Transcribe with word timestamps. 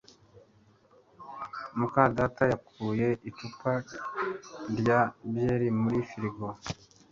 muka 1.77 2.01
data 2.17 2.43
yakuye 2.51 3.07
icupa 3.29 3.71
rya 4.77 4.99
byeri 5.29 5.67
muri 5.81 5.99
firigo 6.09 6.45